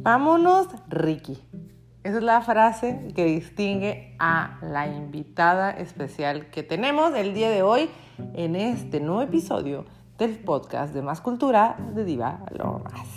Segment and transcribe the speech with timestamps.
[0.00, 1.42] Vámonos, Ricky.
[2.04, 7.62] Esa es la frase que distingue a la invitada especial que tenemos el día de
[7.62, 7.90] hoy
[8.34, 13.08] en este nuevo episodio del podcast de Más Cultura de Diva Lomas,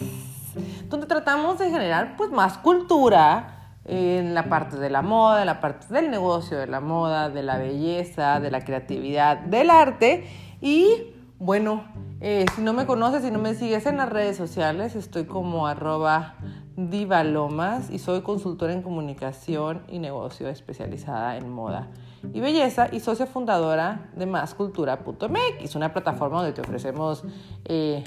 [0.89, 5.61] donde tratamos de generar pues más cultura en la parte de la moda, en la
[5.61, 10.27] parte del negocio de la moda, de la belleza, de la creatividad, del arte
[10.61, 11.85] y bueno,
[12.19, 15.65] eh, si no me conoces, si no me sigues en las redes sociales, estoy como
[15.65, 16.35] arroba
[16.75, 21.89] divalomas y soy consultora en comunicación y negocio especializada en moda
[22.33, 27.23] y belleza y socia fundadora de máscultura.mx, una plataforma donde te ofrecemos
[27.65, 28.03] eh,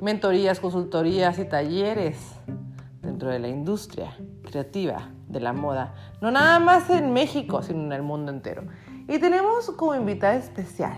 [0.00, 2.34] mentorías, consultorías y talleres
[3.02, 7.92] dentro de la industria creativa de la moda, no nada más en México, sino en
[7.92, 8.62] el mundo entero.
[9.08, 10.96] Y tenemos como invitada especial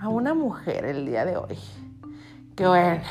[0.00, 1.58] a una mujer el día de hoy.
[2.54, 3.02] Que bueno,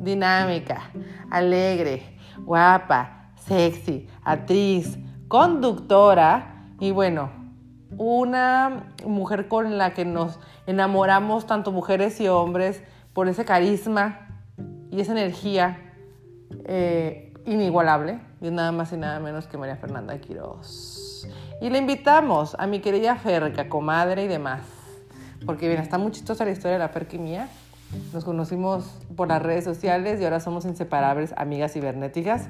[0.00, 0.90] dinámica,
[1.30, 4.98] alegre, guapa, sexy, actriz,
[5.28, 7.30] conductora y bueno,
[7.98, 14.42] una mujer con la que nos enamoramos tanto mujeres y hombres por ese carisma
[14.90, 15.92] y esa energía
[16.64, 18.20] eh, inigualable.
[18.40, 21.26] Y nada más y nada menos que María Fernanda Quiroz.
[21.60, 24.60] Y le invitamos a mi querida Ferca, comadre y demás.
[25.46, 27.48] Porque bien, está muy chistosa la historia de la Ferca y mía.
[28.12, 32.48] Nos conocimos por las redes sociales y ahora somos inseparables amigas cibernéticas.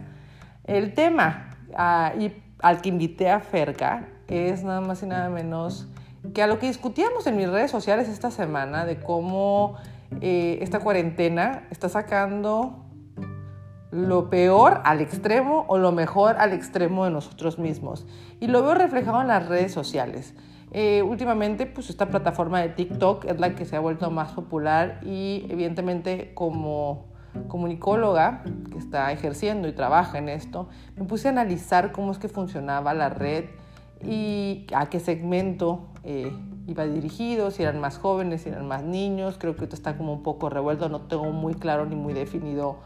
[0.65, 5.89] El tema ah, y al que invité a Ferca es nada más y nada menos
[6.35, 9.77] que a lo que discutíamos en mis redes sociales esta semana de cómo
[10.21, 12.85] eh, esta cuarentena está sacando
[13.91, 18.07] lo peor al extremo o lo mejor al extremo de nosotros mismos.
[18.41, 20.35] Y lo veo reflejado en las redes sociales.
[20.79, 25.01] Eh, últimamente, pues esta plataforma de TikTok es la que se ha vuelto más popular
[25.03, 27.07] y evidentemente como
[27.49, 32.29] comunicóloga que está ejerciendo y trabaja en esto, me puse a analizar cómo es que
[32.29, 33.47] funcionaba la red
[34.05, 36.31] y a qué segmento eh,
[36.67, 39.39] iba dirigido, si eran más jóvenes, si eran más niños.
[39.39, 42.81] Creo que esto está como un poco revuelto, no tengo muy claro ni muy definido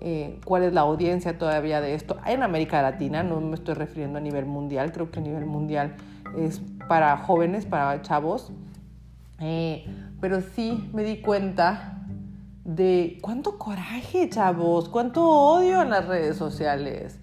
[0.00, 2.16] eh, cuál es la audiencia todavía de esto.
[2.24, 5.96] En América Latina, no me estoy refiriendo a nivel mundial, creo que a nivel mundial
[6.36, 8.52] es para jóvenes, para chavos.
[9.40, 9.86] Eh,
[10.20, 12.06] pero sí me di cuenta
[12.64, 17.20] de cuánto coraje, chavos, cuánto odio en las redes sociales.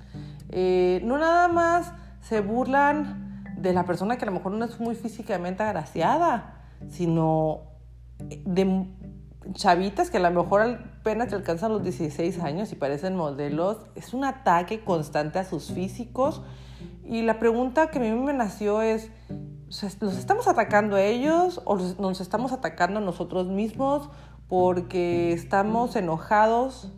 [0.52, 4.96] no nada más se burlan de la persona que a lo mejor no es muy
[4.96, 6.56] físicamente agraciada,
[6.90, 7.62] sino
[8.20, 8.88] de
[9.54, 13.78] chavitas que a lo mejor apenas alcanzan los 16 años y parecen modelos.
[13.96, 16.42] Es un ataque constante a sus físicos.
[17.06, 19.10] Y la pregunta que a mí me nació es,
[20.00, 24.10] ¿los estamos atacando a ellos o nos estamos atacando a nosotros mismos
[24.48, 26.92] porque estamos enojados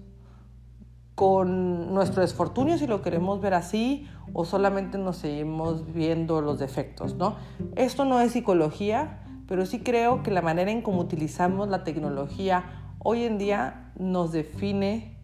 [1.15, 7.15] con nuestro desfortunio, si lo queremos ver así, o solamente nos seguimos viendo los defectos,
[7.15, 7.35] ¿no?
[7.75, 12.95] Esto no es psicología, pero sí creo que la manera en cómo utilizamos la tecnología
[12.97, 15.19] hoy en día nos define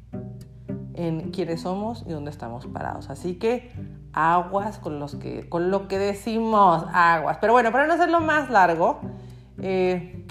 [0.94, 3.10] en quiénes somos y dónde estamos parados.
[3.10, 3.72] Así que
[4.14, 7.38] aguas con, los que, con lo que decimos, aguas.
[7.40, 9.00] Pero bueno, para no hacerlo más largo,
[9.62, 10.26] eh,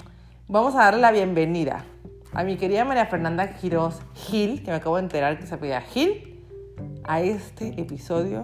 [0.47, 1.85] vamos a darle la bienvenida
[2.33, 5.81] a mi querida María Fernanda Quiroz Gil, que me acabo de enterar que se apellida
[5.81, 6.45] Gil,
[7.03, 8.43] a este episodio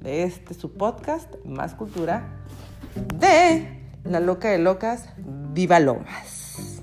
[0.00, 2.44] de este su podcast, Más Cultura,
[2.94, 6.82] de La Loca de Locas, Viva Lomas.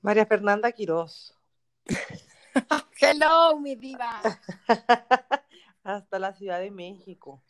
[0.00, 1.35] María Fernanda Quiroz.
[3.00, 4.20] Hello, mi diva.
[5.84, 7.42] Hasta la Ciudad de México.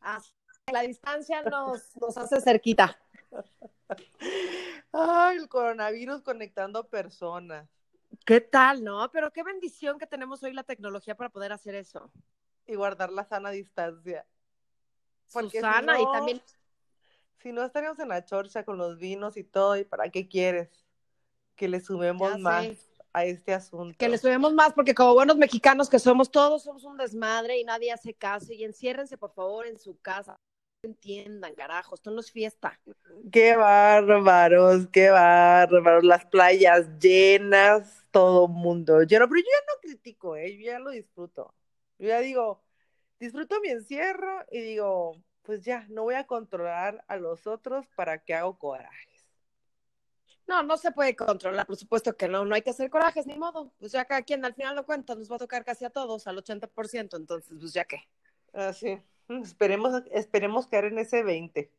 [0.00, 0.32] Hasta
[0.72, 2.98] la distancia nos, nos hace cerquita.
[4.92, 7.68] Ay, el coronavirus conectando personas.
[8.24, 9.10] ¿Qué tal, no?
[9.10, 12.10] Pero qué bendición que tenemos hoy la tecnología para poder hacer eso.
[12.66, 14.26] Y guardar la sana distancia.
[15.26, 16.42] Susana, y también.
[17.42, 20.68] Si no estaríamos en la chorcha con los vinos y todo, ¿y para qué quieres?
[21.56, 23.96] Que le sumemos más a este asunto.
[23.98, 27.64] Que le sumemos más, porque como buenos mexicanos que somos, todos somos un desmadre y
[27.64, 28.52] nadie hace caso.
[28.52, 30.38] Y enciérrense, por favor, en su casa
[30.84, 32.76] entiendan, carajo, esto no es fiesta.
[33.30, 40.34] Qué bárbaros, qué bárbaros, las playas llenas, todo mundo lleno, pero yo ya no critico,
[40.36, 40.56] ¿eh?
[40.56, 41.54] yo ya lo disfruto.
[41.98, 42.64] Yo ya digo,
[43.20, 48.18] disfruto mi encierro y digo, pues ya, no voy a controlar a los otros para
[48.18, 49.11] que hago corajes.
[50.46, 53.36] No, no se puede controlar, por supuesto que no, no hay que hacer corajes, ni
[53.36, 53.72] modo.
[53.78, 56.26] Pues ya cada quien al final lo cuenta, nos va a tocar casi a todos,
[56.26, 58.08] al 80%, entonces, pues ya qué.
[58.52, 58.90] Así.
[58.90, 61.70] Ah, Esperemos, esperemos caer en ese 20.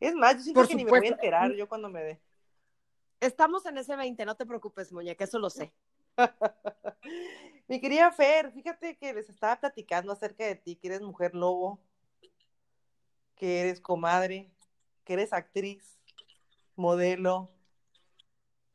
[0.00, 2.20] Es más, yo siento que ni me voy a enterar yo cuando me dé.
[3.20, 5.72] Estamos en ese 20, no te preocupes, muñeca, eso lo sé.
[7.68, 11.80] Mi querida Fer, fíjate que les estaba platicando acerca de ti, que eres mujer lobo,
[13.34, 14.50] que eres comadre,
[15.04, 15.98] que eres actriz,
[16.76, 17.50] modelo,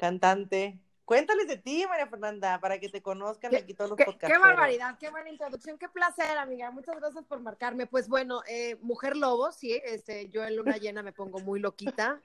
[0.03, 0.77] cantante.
[1.05, 4.33] Cuéntales de ti, María Fernanda, para que te conozcan aquí todos los qué, podcasts.
[4.33, 6.71] Qué barbaridad, qué buena introducción, qué placer, amiga.
[6.71, 7.87] Muchas gracias por marcarme.
[7.87, 12.21] Pues bueno, eh, mujer lobo, sí, este, yo en luna llena me pongo muy loquita.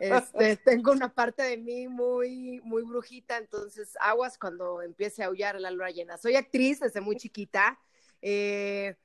[0.00, 5.60] Este, tengo una parte de mí muy, muy brujita, entonces aguas cuando empiece a aullar
[5.60, 6.16] la luna llena.
[6.16, 7.78] Soy actriz desde muy chiquita.
[8.20, 8.96] Eh,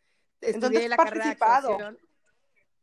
[0.41, 1.99] estudié la carrera de actuación.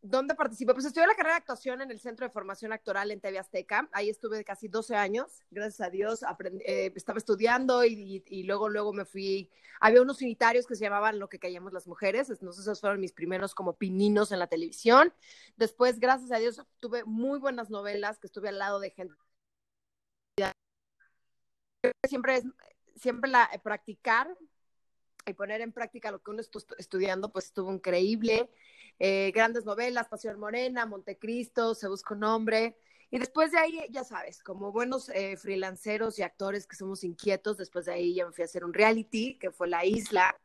[0.07, 0.75] ¿Dónde participé?
[0.75, 3.89] Pues estudié la carrera de actuación en el Centro de Formación Actoral en TV Azteca.
[3.91, 6.23] Ahí estuve casi 12 años, gracias a Dios.
[6.23, 9.51] Aprendí, eh, estaba estudiando y, y, y, luego, luego me fui.
[9.81, 12.29] Había unos unitarios que se llamaban Lo que callamos las mujeres.
[12.29, 15.11] Entonces, esos fueron mis primeros como pininos en la televisión.
[15.57, 19.17] Después, gracias a Dios, tuve muy buenas novelas que estuve al lado de gente.
[22.07, 22.45] Siempre es,
[22.95, 24.37] siempre la eh, practicar
[25.25, 28.51] y poner en práctica lo que uno estuvo estudiando, pues estuvo increíble.
[28.99, 32.79] Eh, grandes novelas, Pasión Morena, Montecristo, Se Busca un Hombre.
[33.11, 37.57] Y después de ahí, ya sabes, como buenos eh, freelanceros y actores que somos inquietos,
[37.57, 40.37] después de ahí ya me fui a hacer un reality, que fue La Isla.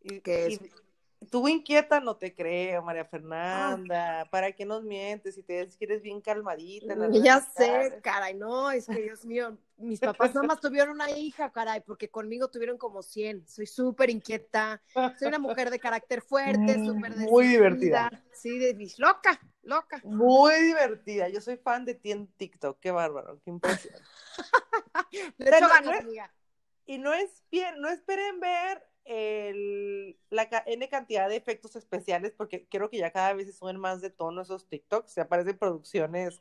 [0.00, 0.60] Y, que es...
[1.30, 4.22] tú inquieta, no te creo, María Fernanda.
[4.22, 4.30] Ah.
[4.30, 5.34] ¿Para qué nos mientes?
[5.34, 6.94] Si te ves que eres bien calmadita.
[7.10, 11.52] ya sé, caray, no, es que Dios mío, mis papás nada más tuvieron una hija,
[11.52, 13.48] caray, porque conmigo tuvieron como 100.
[13.48, 14.82] Soy súper inquieta,
[15.18, 18.10] soy una mujer de carácter fuerte, súper Muy divertida.
[18.32, 20.00] Sí, de, loca, loca.
[20.04, 21.28] Muy divertida.
[21.28, 23.94] Yo soy fan de ti en TikTok, qué bárbaro, qué impresión.
[25.38, 26.30] De hecho, ganas, no es.
[26.84, 32.66] Y no es bien, no esperen ver el, la N cantidad de efectos especiales, porque
[32.68, 36.40] creo que ya cada vez se suben más de tono esos TikToks, se aparecen producciones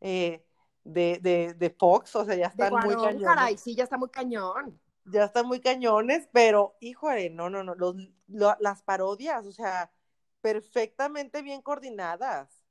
[0.00, 0.44] eh,
[0.84, 3.22] de, de, de, Fox, o sea, ya están muy cañones.
[3.22, 4.78] Caray, sí, ya está muy cañón.
[5.06, 7.96] Ya están muy cañones, pero híjole, no, no, no, los,
[8.28, 9.92] lo, las parodias, o sea,
[10.40, 12.63] perfectamente bien coordinadas.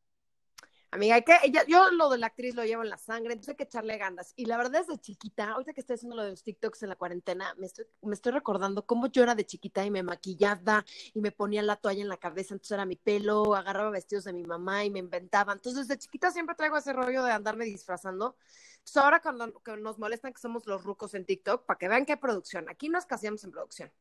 [0.93, 3.53] Amiga, hay que, ella, yo lo de la actriz lo llevo en la sangre, entonces
[3.53, 4.31] hay que echarle ganas.
[4.35, 6.95] Y la verdad, desde chiquita, ahorita que estoy haciendo lo de los TikToks en la
[6.95, 10.85] cuarentena, me estoy, me estoy recordando cómo yo era de chiquita y me maquillaba
[11.15, 14.33] y me ponía la toalla en la cabeza, entonces era mi pelo, agarraba vestidos de
[14.33, 15.51] mi mamá y me inventaba.
[15.53, 18.37] Entonces, desde chiquita siempre traigo ese rollo de andarme disfrazando.
[18.73, 19.47] Entonces, ahora cuando
[19.77, 22.69] nos molestan que somos los rucos en TikTok, para que vean hay producción.
[22.69, 23.91] Aquí nos casamos en producción.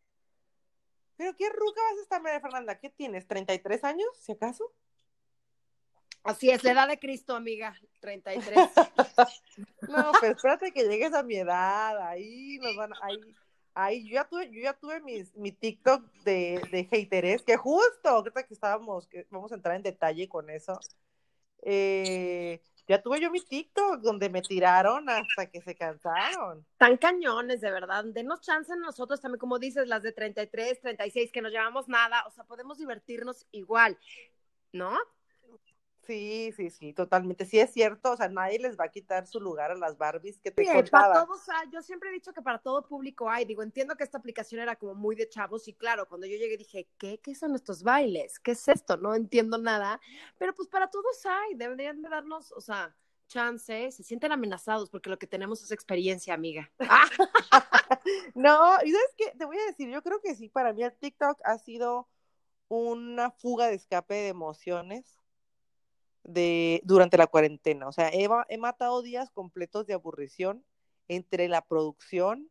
[1.16, 2.78] Pero qué ruca vas a estar, María Fernanda.
[2.78, 3.26] ¿Qué tienes?
[3.26, 4.74] ¿33 años, si acaso?
[6.24, 8.56] Así es, la edad de Cristo, amiga, 33.
[9.88, 13.18] no, pero espérate que llegues a mi edad, ahí nos van, ahí,
[13.74, 18.08] ahí, yo ya tuve, yo ya tuve mis, mi TikTok de, de hateres, que justo,
[18.08, 20.78] ahorita que estábamos, que vamos a entrar en detalle con eso,
[21.62, 26.66] eh, ya tuve yo mi TikTok donde me tiraron hasta que se cansaron.
[26.76, 28.04] Tan cañones, de verdad.
[28.04, 32.30] Denos chance nosotros también, como dices, las de 33, 36, que nos llevamos nada, o
[32.30, 33.98] sea, podemos divertirnos igual,
[34.72, 34.96] ¿no?
[36.04, 37.44] Sí, sí, sí, totalmente.
[37.44, 40.40] Sí es cierto, o sea, nadie les va a quitar su lugar a las Barbies
[40.40, 41.12] que te sí, contaba.
[41.12, 43.44] Para todos, yo siempre he dicho que para todo público hay.
[43.44, 46.56] Digo, entiendo que esta aplicación era como muy de chavos y claro, cuando yo llegué
[46.56, 47.20] dije, ¿qué?
[47.20, 48.40] ¿Qué son estos bailes?
[48.40, 48.96] ¿Qué es esto?
[48.96, 50.00] No entiendo nada.
[50.38, 52.96] Pero pues para todos hay, deberían de darnos, o sea,
[53.28, 56.68] chance, se sienten amenazados porque lo que tenemos es experiencia, amiga.
[58.34, 60.92] no, y sabes qué, te voy a decir, yo creo que sí, para mí el
[60.92, 62.08] TikTok ha sido
[62.66, 65.21] una fuga de escape de emociones
[66.24, 67.88] de durante la cuarentena.
[67.88, 70.64] O sea, he, he, matado días completos de aburrición
[71.08, 72.50] entre la producción,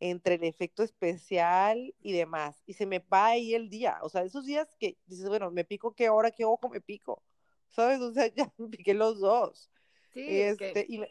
[0.00, 2.62] entre el efecto especial y demás.
[2.66, 3.98] Y se me va ahí el día.
[4.02, 7.22] O sea, esos días que dices, bueno, me pico qué hora, qué ojo me pico.
[7.68, 8.00] ¿Sabes?
[8.00, 9.70] O sea, ya me piqué los dos.
[10.12, 10.86] Sí, este, que...
[10.88, 11.08] y me...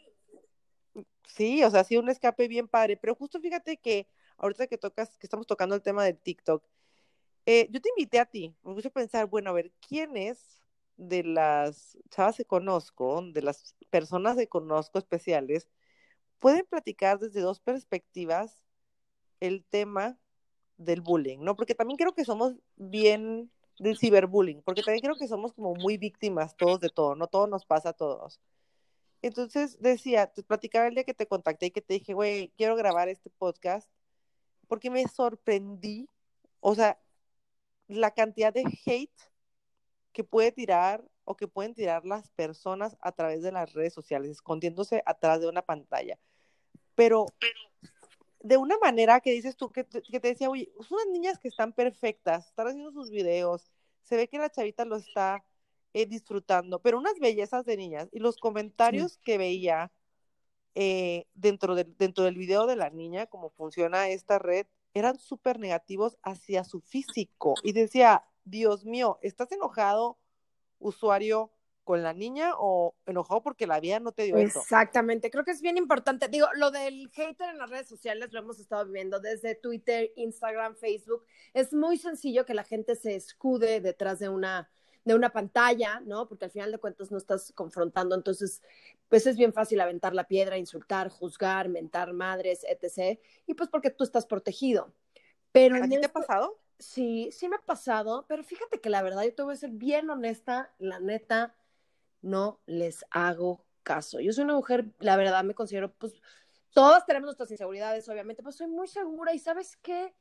[1.26, 2.96] sí, o sea, ha sido un escape bien padre.
[2.96, 4.06] Pero justo fíjate que
[4.38, 6.64] ahorita que tocas, que estamos tocando el tema del TikTok,
[7.46, 8.54] eh, yo te invité a ti.
[8.62, 10.57] Me puse a pensar, bueno, a ver, ¿quién es
[10.98, 15.68] de las chavas que conozco, de las personas que conozco especiales,
[16.38, 18.62] pueden platicar desde dos perspectivas
[19.40, 20.18] el tema
[20.76, 21.56] del bullying, ¿no?
[21.56, 25.96] Porque también creo que somos bien del ciberbullying, porque también creo que somos como muy
[25.98, 28.40] víctimas todos de todo, no todo nos pasa a todos.
[29.22, 32.76] Entonces decía, te platicaba el día que te contacté y que te dije, güey, quiero
[32.76, 33.88] grabar este podcast,
[34.68, 36.08] porque me sorprendí,
[36.60, 37.00] o sea,
[37.88, 39.10] la cantidad de hate
[40.18, 44.32] que puede tirar o que pueden tirar las personas a través de las redes sociales,
[44.32, 46.18] escondiéndose atrás de una pantalla.
[46.96, 47.26] Pero
[48.40, 51.38] de una manera que dices tú, que te, que te decía, oye, son unas niñas
[51.38, 53.70] que están perfectas, están haciendo sus videos,
[54.02, 55.44] se ve que la chavita lo está
[55.92, 58.08] eh, disfrutando, pero unas bellezas de niñas.
[58.10, 59.92] Y los comentarios que veía
[60.74, 65.60] eh, dentro, de, dentro del video de la niña, cómo funciona esta red, eran súper
[65.60, 67.54] negativos hacia su físico.
[67.62, 70.18] Y decía, Dios mío, ¿estás enojado,
[70.78, 71.52] usuario?
[71.88, 74.60] con la niña o enojado porque la vida no te dio eso.
[74.60, 76.28] Exactamente, creo que es bien importante.
[76.28, 80.76] Digo, lo del hater en las redes sociales lo hemos estado viviendo desde Twitter, Instagram,
[80.76, 81.24] Facebook.
[81.54, 84.68] Es muy sencillo que la gente se escude detrás de una
[85.08, 86.28] de una pantalla, ¿no?
[86.28, 88.62] Porque al final de cuentas no estás confrontando, entonces,
[89.08, 93.18] pues es bien fácil aventar la piedra, insultar, juzgar, mentar madres, etc.
[93.46, 94.92] Y pues porque tú estás protegido.
[95.52, 96.58] Pero ¿A ti te ha pasado?
[96.78, 99.70] Sí, sí me ha pasado, pero fíjate que la verdad, yo te voy a ser
[99.70, 101.54] bien honesta, la neta,
[102.22, 104.20] no les hago caso.
[104.20, 106.14] Yo soy una mujer, la verdad me considero, pues,
[106.72, 110.14] todas tenemos nuestras inseguridades, obviamente, pero soy muy segura y sabes qué,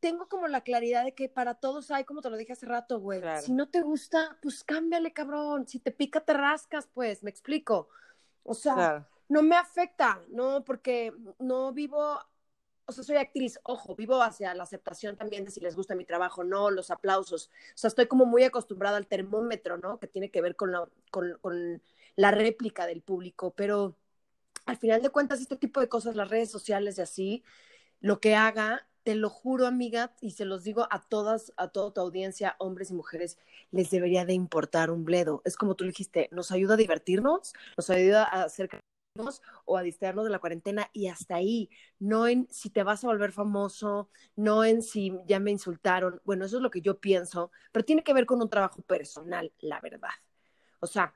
[0.00, 2.98] tengo como la claridad de que para todos hay, como te lo dije hace rato,
[2.98, 7.30] güey, si no te gusta, pues cámbiale, cabrón, si te pica, te rascas, pues, me
[7.30, 7.88] explico.
[8.42, 12.18] O sea, no me afecta, no, porque no vivo
[12.86, 16.04] o sea, soy actriz, ojo, vivo hacia la aceptación también de si les gusta mi
[16.04, 17.50] trabajo, no, los aplausos.
[17.74, 19.98] O sea, estoy como muy acostumbrada al termómetro, ¿no?
[19.98, 21.82] Que tiene que ver con la, con,
[22.16, 23.96] la réplica del público, pero
[24.66, 27.44] al final de cuentas, este tipo de cosas, las redes sociales y así,
[28.00, 31.92] lo que haga, te lo juro, amiga, y se los digo a todas, a toda
[31.92, 33.38] tu audiencia, hombres y mujeres,
[33.70, 35.42] les debería de importar un bledo.
[35.44, 38.68] Es como tú dijiste, nos ayuda a divertirnos, nos ayuda a hacer
[39.64, 43.08] o a distraernos de la cuarentena y hasta ahí, no en si te vas a
[43.08, 47.50] volver famoso, no en si ya me insultaron, bueno, eso es lo que yo pienso,
[47.72, 50.10] pero tiene que ver con un trabajo personal, la verdad.
[50.80, 51.14] O sea,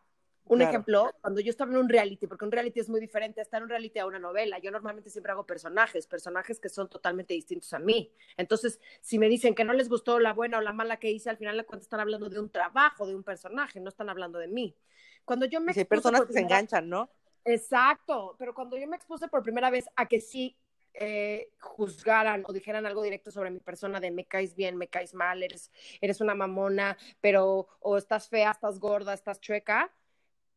[0.49, 3.43] un ejemplo, cuando yo estaba en un reality, porque un reality es muy diferente a
[3.43, 6.89] estar en un reality a una novela, yo normalmente siempre hago personajes, personajes que son
[6.89, 8.13] totalmente distintos a mí.
[8.37, 11.31] Entonces, si me dicen que no les gustó la buena o la mala que hice,
[11.31, 14.39] al final de cuentas están hablando de un trabajo, de un personaje, no están hablando
[14.39, 14.77] de mí.
[15.25, 15.73] Cuando yo me...
[15.75, 17.11] hay personas que se enganchan, ¿no?
[17.47, 20.57] Exacto, pero cuando yo me expuse por primera vez a que sí
[20.95, 25.15] eh, juzgaran o dijeran algo directo sobre mi persona de me caes bien, me caes
[25.15, 29.95] mal, eres, eres una mamona, pero o estás fea, estás gorda, estás chueca,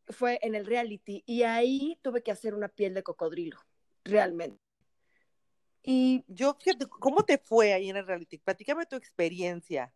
[0.07, 3.59] fue en el reality y ahí tuve que hacer una piel de cocodrilo,
[4.03, 4.59] realmente.
[5.83, 6.57] Y yo,
[6.99, 8.39] ¿cómo te fue ahí en el reality?
[8.39, 9.93] Platícame tu experiencia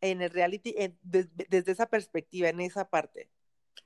[0.00, 3.30] en el reality desde esa perspectiva, en esa parte.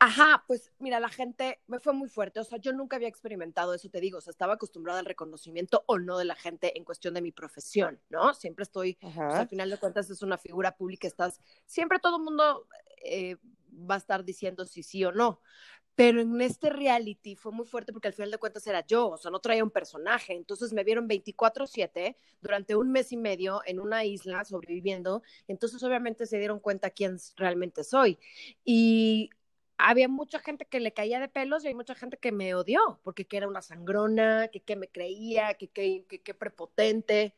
[0.01, 3.75] Ajá, pues mira, la gente me fue muy fuerte, o sea, yo nunca había experimentado
[3.75, 6.85] eso, te digo, o sea, estaba acostumbrada al reconocimiento o no de la gente en
[6.85, 8.35] cuestión de mi profesión, ¿no?
[8.35, 12.23] Siempre estoy, pues, al final de cuentas es una figura pública, estás, siempre todo el
[12.25, 12.67] mundo
[13.05, 13.37] eh,
[13.73, 15.41] va a estar diciendo si sí o no,
[15.95, 19.17] pero en este reality fue muy fuerte porque al final de cuentas era yo, o
[19.17, 20.35] sea, no traía un personaje.
[20.35, 25.23] Entonces me vieron 24/7 durante un mes y medio en una isla sobreviviendo.
[25.47, 28.19] Entonces obviamente se dieron cuenta quién realmente soy.
[28.65, 29.31] Y
[29.79, 33.01] había mucha gente que le caía de pelos y hay mucha gente que me odió,
[33.03, 37.35] porque que era una sangrona, que, que me creía, que, que, que, prepotente.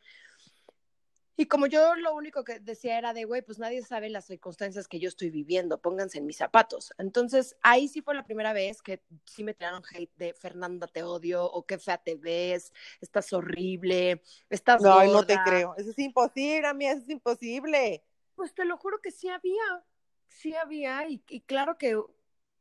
[1.39, 4.89] Y como yo lo único que decía era de, güey, pues nadie sabe las circunstancias
[4.89, 6.95] que yo estoy viviendo, pónganse en mis zapatos.
[6.97, 11.03] Entonces, ahí sí fue la primera vez que sí me tiraron hate de Fernanda, te
[11.03, 15.99] odio, o qué fea te ves, estás horrible, estás No, no te creo, eso es
[15.99, 18.03] imposible, a mí eso es imposible.
[18.35, 19.85] Pues te lo juro que sí había,
[20.27, 21.99] sí había, y, y claro que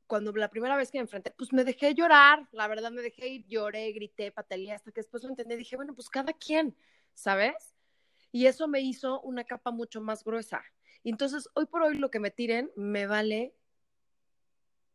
[0.07, 3.27] cuando la primera vez que me enfrenté, pues me dejé llorar, la verdad me dejé
[3.27, 6.75] ir, lloré, grité, pataleé, hasta que después lo entendí, dije, bueno, pues cada quien,
[7.13, 7.75] ¿sabes?
[8.31, 10.63] Y eso me hizo una capa mucho más gruesa.
[11.03, 13.55] Y entonces, hoy por hoy lo que me tiren me vale,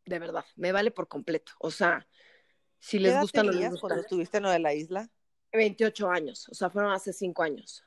[0.05, 1.53] de verdad, me vale por completo.
[1.59, 2.07] O sea,
[2.79, 3.81] si les gusta, no les gusta.
[3.81, 5.09] cuando estuviste en lo de la isla?
[5.53, 7.85] 28 años, o sea, fueron hace 5 años.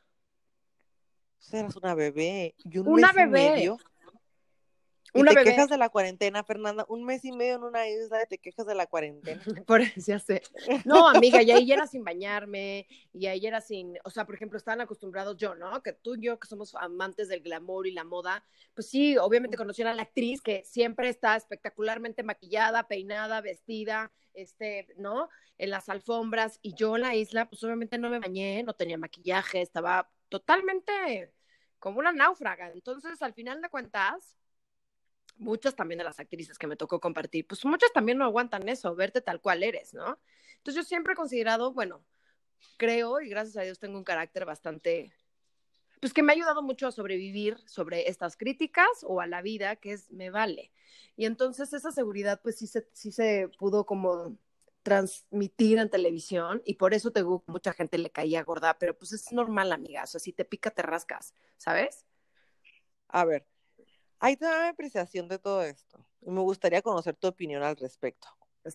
[1.38, 2.54] O sea, eras una bebé.
[2.58, 3.64] Y un una bebé.
[3.64, 3.68] Y
[5.14, 6.84] una te quejas de la cuarentena, Fernanda.
[6.88, 9.40] Un mes y medio en una isla y te quejas de la cuarentena.
[9.66, 10.42] Por eso ya sé.
[10.84, 14.58] No, amiga, y ahí era sin bañarme, y ahí era sin, o sea, por ejemplo,
[14.58, 15.82] estaban acostumbrados yo, ¿no?
[15.82, 18.44] Que tú y yo, que somos amantes del glamour y la moda,
[18.74, 24.88] pues sí, obviamente conocían a la actriz que siempre está espectacularmente maquillada, peinada, vestida, este,
[24.96, 25.28] ¿no?
[25.58, 28.98] En las alfombras, y yo en la isla, pues obviamente no me bañé, no tenía
[28.98, 31.32] maquillaje, estaba totalmente
[31.78, 32.70] como una náufraga.
[32.72, 34.36] Entonces, al final de cuentas,
[35.36, 38.94] muchas también de las actrices que me tocó compartir, pues muchas también no aguantan eso,
[38.94, 40.18] verte tal cual eres, ¿no?
[40.56, 42.04] Entonces yo siempre he considerado, bueno,
[42.76, 45.12] creo y gracias a Dios tengo un carácter bastante,
[46.00, 49.76] pues que me ha ayudado mucho a sobrevivir sobre estas críticas o a la vida,
[49.76, 50.70] que es me vale.
[51.16, 54.36] Y entonces esa seguridad pues sí se, sí se pudo como
[54.82, 59.32] transmitir en televisión y por eso te mucha gente le caía gorda, pero pues es
[59.32, 62.04] normal, amiga, o sea, si te pica te rascas, ¿sabes?
[63.08, 63.46] A ver,
[64.24, 66.02] Hay toda una apreciación de todo esto.
[66.22, 68.26] Y me gustaría conocer tu opinión al respecto.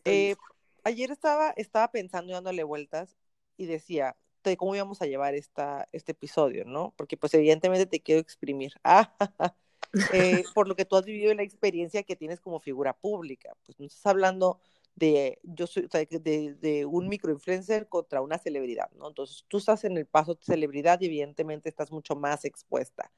[0.06, 0.36] Eh,
[0.84, 3.18] ayer estaba, estaba pensando y dándole vueltas
[3.58, 6.94] y decía, de cómo íbamos a llevar esta, este episodio, ¿no?
[6.96, 8.74] Porque pues evidentemente te quiero exprimir.
[8.84, 9.12] Ah,
[10.14, 13.58] eh, por lo que tú has vivido en la experiencia que tienes como figura pública.
[13.66, 14.60] Pues no estás hablando
[14.94, 19.08] de, yo soy, o sea, de, de, un microinfluencer contra una celebridad, ¿no?
[19.08, 23.12] Entonces tú estás en el paso de celebridad y evidentemente estás mucho más expuesta.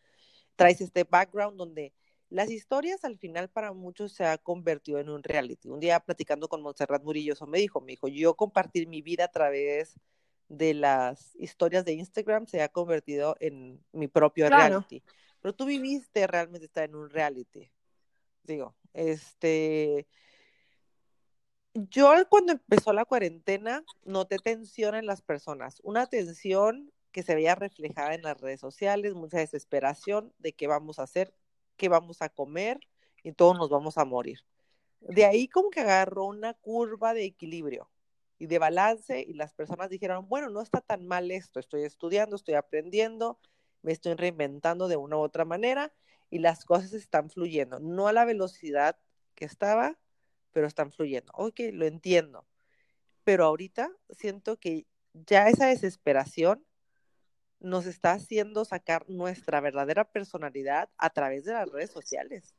[0.56, 1.92] Traes este background donde
[2.32, 5.68] las historias al final para muchos se ha convertido en un reality.
[5.68, 9.26] Un día platicando con Montserrat Murillo, eso me dijo, me dijo, yo compartir mi vida
[9.26, 10.00] a través
[10.48, 15.04] de las historias de Instagram se ha convertido en mi propio reality.
[15.42, 17.70] Pero tú viviste realmente estar en un reality.
[18.44, 20.08] Digo, este,
[21.74, 27.56] yo cuando empezó la cuarentena noté tensión en las personas, una tensión que se veía
[27.56, 31.34] reflejada en las redes sociales, mucha desesperación de qué vamos a hacer,
[31.82, 32.80] que vamos a comer
[33.24, 34.46] y todos nos vamos a morir.
[35.00, 37.90] De ahí como que agarró una curva de equilibrio
[38.38, 42.36] y de balance y las personas dijeron, bueno, no está tan mal esto, estoy estudiando,
[42.36, 43.40] estoy aprendiendo,
[43.82, 45.92] me estoy reinventando de una u otra manera
[46.30, 49.00] y las cosas están fluyendo, no a la velocidad
[49.34, 49.98] que estaba,
[50.52, 51.32] pero están fluyendo.
[51.36, 52.46] Ok, lo entiendo.
[53.24, 56.64] Pero ahorita siento que ya esa desesperación
[57.62, 62.56] nos está haciendo sacar nuestra verdadera personalidad a través de las redes sociales.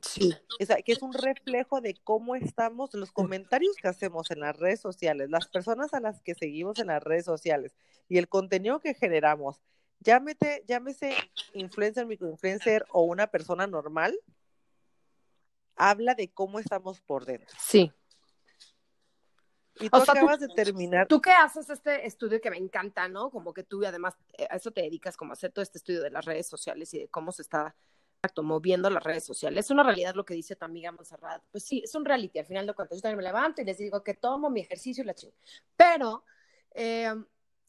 [0.00, 0.34] Sí.
[0.60, 4.56] O sea, que es un reflejo de cómo estamos, los comentarios que hacemos en las
[4.56, 7.74] redes sociales, las personas a las que seguimos en las redes sociales
[8.08, 9.60] y el contenido que generamos,
[10.00, 11.14] llámete, llámese
[11.52, 14.18] influencer, microinfluencer o una persona normal,
[15.76, 17.54] habla de cómo estamos por dentro.
[17.58, 17.92] Sí.
[19.80, 21.08] Y tú acabas de terminar.
[21.08, 23.30] Tú que haces este estudio que me encanta, ¿no?
[23.30, 26.02] Como que tú además eh, a eso te dedicas, como a hacer todo este estudio
[26.02, 27.74] de las redes sociales y de cómo se está
[28.42, 29.64] moviendo las redes sociales.
[29.64, 31.42] Es una realidad lo que dice tu amiga Monserrat.
[31.50, 32.38] Pues sí, es un reality.
[32.38, 35.02] Al final de cuentas, yo también me levanto y les digo que tomo mi ejercicio
[35.02, 35.32] y la ching.
[35.76, 36.24] Pero
[36.74, 37.12] eh,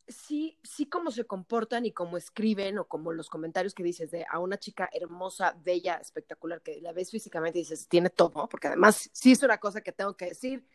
[0.08, 4.26] sí, sí cómo se comportan y cómo escriben o como los comentarios que dices de
[4.30, 8.68] a una chica hermosa, bella, espectacular, que la ves físicamente y dices, tiene todo, porque
[8.68, 10.66] además sí es una cosa que tengo que decir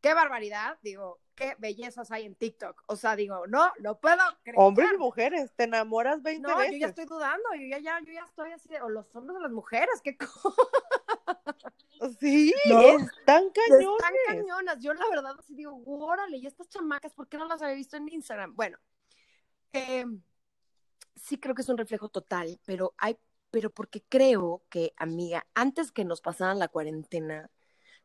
[0.00, 2.84] qué barbaridad, digo, qué bellezas hay en TikTok.
[2.86, 4.56] O sea, digo, no, no puedo creer.
[4.58, 6.72] Hombres y mujeres, te enamoras 20 no, veces.
[6.72, 9.40] yo ya estoy dudando, yo ya, ya, yo ya estoy así, o los hombres o
[9.40, 10.16] las mujeres, qué
[12.20, 13.88] Sí, están cañones.
[13.98, 14.78] Están cañonas.
[14.80, 17.96] Yo la verdad así digo, órale, y estas chamacas, ¿por qué no las había visto
[17.96, 18.54] en Instagram?
[18.54, 18.78] Bueno,
[19.72, 20.04] eh,
[21.16, 23.18] sí creo que es un reflejo total, pero hay,
[23.50, 27.50] pero porque creo que, amiga, antes que nos pasaran la cuarentena,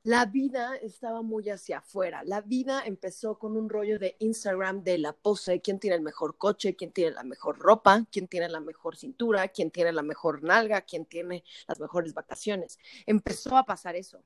[0.04, 2.24] la vida estaba muy hacia afuera.
[2.26, 6.38] La vida empezó con un rollo de Instagram de la pose, quién tiene el mejor
[6.38, 10.44] coche, quién tiene la mejor ropa, quién tiene la mejor cintura, quién tiene la mejor
[10.44, 12.78] nalga, quién tiene las mejores vacaciones.
[13.06, 14.22] Empezó a pasar eso.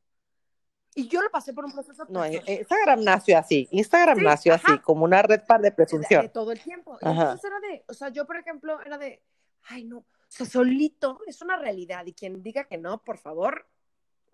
[0.95, 2.05] Y yo lo pasé por un proceso.
[2.09, 3.67] No, eh, Instagram nació así.
[3.69, 6.23] Instagram nació así, como una red para de presunción.
[6.23, 6.97] De, todo el tiempo.
[6.99, 9.21] entonces era de, o sea, yo por ejemplo era de,
[9.65, 13.67] ay no, o sea, solito es una realidad y quien diga que no, por favor,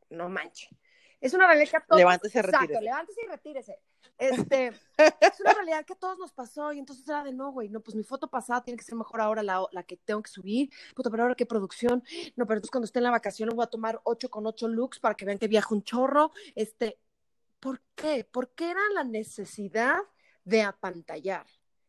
[0.09, 0.69] no manche.
[1.23, 1.99] Es una realidad que a todos.
[1.99, 2.65] Levántese y retírese.
[2.65, 3.79] Exacto, levántese y retírese.
[4.17, 4.67] Este,
[5.21, 7.79] es una realidad que a todos nos pasó y entonces era de no, güey, no,
[7.79, 10.69] pues mi foto pasada tiene que ser mejor ahora la, la que tengo que subir.
[10.93, 12.03] Puta, pero ahora qué producción.
[12.35, 14.99] No, pero entonces cuando esté en la vacación voy a tomar 8 con 8 looks
[14.99, 16.31] para que vean que viajo un chorro.
[16.55, 16.99] Este,
[17.61, 18.27] ¿por qué?
[18.29, 19.99] ¿Por qué era la necesidad
[20.43, 21.45] de apantallar?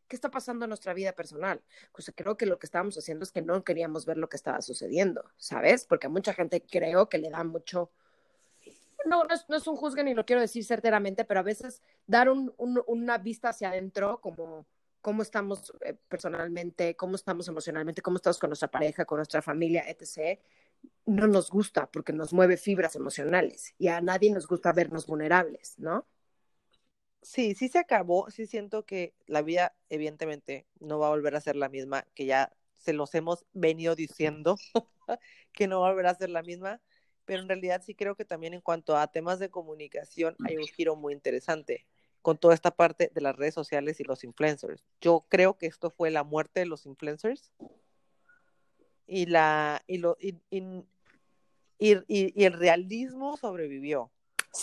[0.07, 1.61] ¿Qué está pasando en nuestra vida personal?
[1.91, 4.61] Pues creo que lo que estábamos haciendo es que no queríamos ver lo que estaba
[4.61, 5.83] sucediendo, ¿sabes?
[5.85, 7.91] Porque a mucha gente creo que le da mucho
[9.05, 12.53] no, no es, un juzgue ni lo quiero decir certeramente, pero a veces dar un,
[12.57, 14.65] una vista hacia adentro, como
[15.01, 19.85] cómo estamos eh, personalmente, cómo estamos emocionalmente, cómo estamos con nuestra pareja, con nuestra familia,
[19.87, 20.39] etc.,
[21.05, 25.77] no nos gusta porque nos mueve fibras emocionales y a nadie nos gusta vernos vulnerables,
[25.77, 26.07] ¿no?
[27.21, 31.41] Sí, sí se acabó, sí siento que la vida evidentemente no va a volver a
[31.41, 34.57] ser la misma, que ya se los hemos venido diciendo,
[35.53, 36.81] que no va a volver a ser la misma,
[37.25, 40.67] pero en realidad sí creo que también en cuanto a temas de comunicación hay un
[40.67, 41.85] giro muy interesante
[42.21, 44.83] con toda esta parte de las redes sociales y los influencers.
[44.99, 47.51] Yo creo que esto fue la muerte de los influencers
[49.05, 50.35] y la y lo y,
[51.77, 54.11] y, el realismo sobrevivió.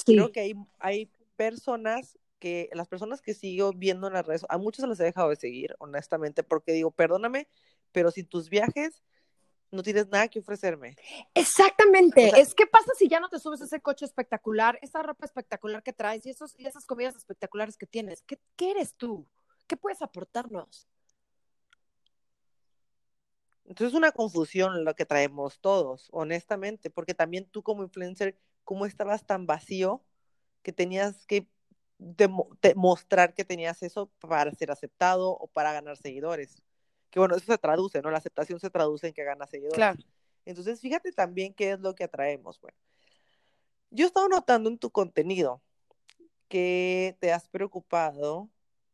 [0.06, 4.58] Creo que hay, hay personas que las personas que sigo viendo en las redes, a
[4.58, 7.46] muchos se les he dejado de seguir, honestamente, porque digo, perdóname,
[7.92, 9.04] pero si tus viajes
[9.72, 10.96] no tienes nada que ofrecerme.
[11.34, 12.38] Exactamente.
[12.38, 15.94] es que pasa si ya no te subes ese coche espectacular, esa ropa espectacular que
[15.94, 18.22] traes y, esos, y esas comidas espectaculares que tienes.
[18.22, 19.26] ¿Qué, ¿Qué, eres tú?
[19.66, 20.86] ¿Qué puedes aportarnos?
[23.64, 28.84] Entonces es una confusión lo que traemos todos, honestamente, porque también tú como influencer, ¿cómo
[28.84, 30.04] estabas tan vacío
[30.62, 31.48] que tenías que
[31.98, 36.62] demostrar que tenías eso para ser aceptado o para ganar seguidores?
[37.12, 38.10] Que bueno, eso se traduce, ¿no?
[38.10, 39.76] La aceptación se traduce en que ganas seguidores.
[39.76, 40.02] Claro.
[40.46, 42.58] Entonces, fíjate también qué es lo que atraemos.
[42.60, 42.76] Bueno,
[43.90, 45.62] yo he estado notando en tu contenido
[46.48, 48.48] que te has preocupado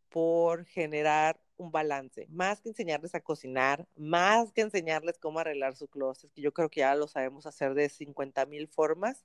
[0.09, 5.89] por generar un balance, más que enseñarles a cocinar, más que enseñarles cómo arreglar su
[5.89, 9.25] closet, que yo creo que ya lo sabemos hacer de 50 mil formas,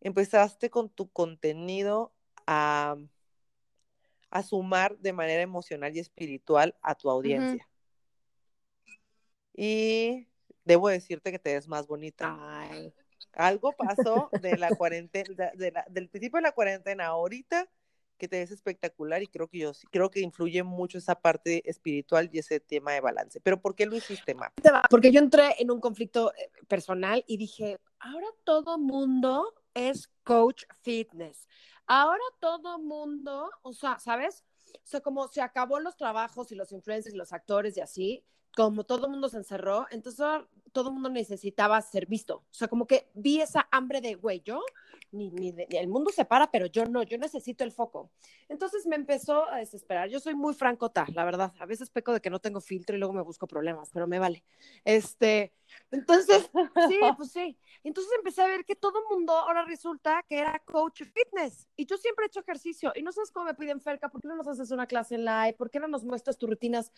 [0.00, 2.12] empezaste con tu contenido
[2.46, 2.96] a,
[4.30, 7.68] a, sumar de manera emocional y espiritual a tu audiencia.
[9.56, 10.28] Y
[10.64, 12.38] debo decirte que te ves más bonita.
[13.32, 15.52] Algo pasó de la cuarentena,
[15.88, 17.68] del principio de la cuarentena ahorita
[18.16, 22.30] que te ves espectacular y creo que yo creo que influye mucho esa parte espiritual
[22.32, 23.40] y ese tema de balance.
[23.40, 24.52] Pero ¿por qué lo hiciste, Ma?
[24.88, 30.64] Porque yo entré en un conflicto eh, personal y dije, ahora todo mundo es coach
[30.82, 31.46] fitness.
[31.86, 34.44] Ahora todo mundo, o sea, ¿sabes?
[34.74, 38.24] O sea, como se acabó los trabajos y los influencers y los actores y así,
[38.56, 40.24] como todo el mundo se encerró, entonces
[40.72, 42.36] todo el mundo necesitaba ser visto.
[42.36, 44.62] O sea, como que vi esa hambre de, güey, yo,
[45.12, 48.10] ni, ni, el mundo se para, pero yo no, yo necesito el foco.
[48.48, 50.08] Entonces me empezó a desesperar.
[50.08, 51.52] Yo soy muy francota, la verdad.
[51.58, 54.18] A veces peco de que no tengo filtro y luego me busco problemas, pero me
[54.18, 54.42] vale.
[54.84, 55.52] Este,
[55.90, 56.50] entonces,
[56.88, 57.58] sí, pues sí.
[57.84, 61.68] Entonces empecé a ver que todo el mundo ahora resulta que era coach fitness.
[61.76, 62.92] Y yo siempre he hecho ejercicio.
[62.94, 65.26] Y no sabes cómo me piden, Ferca, ¿por qué no nos haces una clase en
[65.26, 65.56] live?
[65.58, 66.90] ¿Por qué no nos muestras tus rutinas?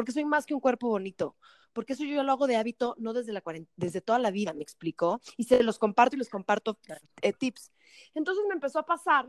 [0.00, 1.36] Porque soy más que un cuerpo bonito,
[1.74, 3.42] porque eso yo lo hago de hábito, no desde, la
[3.76, 6.78] desde toda la vida, me explico, y se los comparto y les comparto
[7.20, 7.70] eh, tips.
[8.14, 9.28] Entonces me empezó a pasar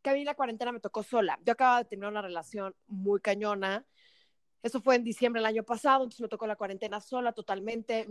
[0.00, 1.40] que a mí la cuarentena me tocó sola.
[1.44, 3.84] Yo acababa de terminar una relación muy cañona.
[4.62, 8.06] Eso fue en diciembre del año pasado, entonces me tocó la cuarentena sola totalmente.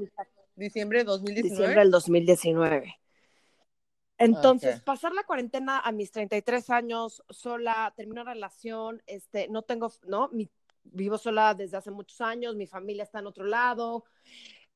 [0.57, 1.49] Diciembre de 2019.
[1.49, 2.99] Diciembre del 2019.
[4.17, 9.93] Entonces, pasar la cuarentena a mis 33 años sola, terminar una relación, este, no tengo,
[10.03, 10.27] ¿no?
[10.33, 10.51] Mi
[10.83, 14.05] vivo sola desde hace muchos años, mi familia está en otro lado.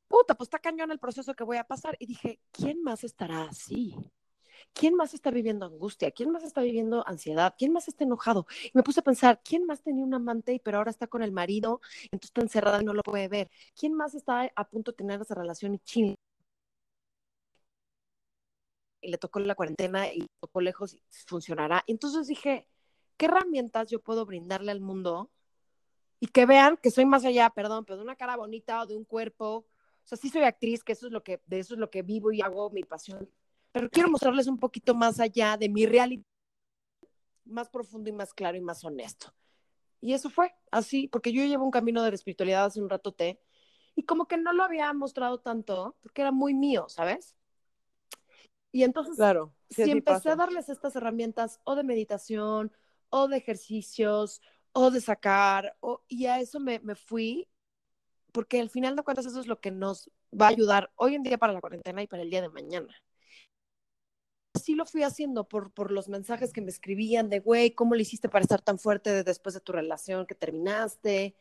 [0.08, 1.96] Puta, pues está cañón el proceso que voy a pasar.
[2.00, 3.96] Y dije, ¿quién más estará así?
[4.74, 6.12] ¿Quién más está viviendo angustia?
[6.12, 7.56] ¿Quién más está viviendo ansiedad?
[7.58, 8.46] ¿Quién más está enojado?
[8.66, 11.24] Y me puse a pensar, ¿quién más tenía un amante y pero ahora está con
[11.24, 13.50] el marido, entonces está encerrada y no lo puede ver?
[13.80, 16.16] ¿Quién más está a punto de tener esa relación y ching?
[19.02, 21.84] Y le tocó la cuarentena y tocó lejos y funcionará.
[21.88, 22.68] Entonces dije,
[23.18, 25.32] ¿qué herramientas yo puedo brindarle al mundo
[26.26, 28.96] y que vean que soy más allá, perdón, pero de una cara bonita o de
[28.96, 29.58] un cuerpo.
[29.58, 32.02] O sea, sí soy actriz, que eso es lo que, de eso es lo que
[32.02, 33.30] vivo y hago mi pasión.
[33.72, 36.24] Pero quiero mostrarles un poquito más allá de mi realidad,
[37.44, 39.36] más profundo y más claro y más honesto.
[40.02, 43.14] Y eso fue así, porque yo llevo un camino de la espiritualidad hace un rato
[43.14, 43.40] té,
[43.96, 47.36] y como que no lo había mostrado tanto, porque era muy mío, ¿sabes?
[48.72, 52.72] Y entonces, claro, si empecé a darles estas herramientas o de meditación
[53.10, 54.42] o de ejercicios
[54.78, 57.48] o de sacar, o, y a eso me, me fui,
[58.34, 61.24] porque al final de cuentas eso es lo que nos va a ayudar hoy en
[61.24, 62.94] día para la cuarentena y para el día de mañana.
[64.54, 68.02] Así lo fui haciendo por, por los mensajes que me escribían de, güey, ¿cómo le
[68.02, 71.36] hiciste para estar tan fuerte después de tu relación que terminaste?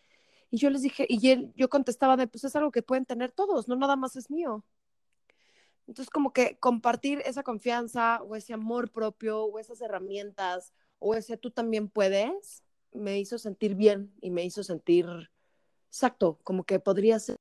[0.51, 3.33] Y yo les dije, y él, yo contestaba de, pues es algo que pueden tener
[3.33, 4.65] todos, no nada más es mío.
[5.89, 11.37] Entonces, como que compartir esa confianza o ese amor propio o esas herramientas o ese
[11.37, 12.64] tú también puedes,
[12.95, 15.07] me hizo sentir bien y me hizo sentir
[15.89, 17.37] exacto, como que podría ser